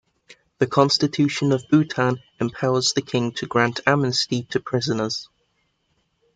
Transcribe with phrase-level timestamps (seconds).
[0.57, 5.29] The Constitution of Bhutan empowers the King to grant amnesty to prisoners.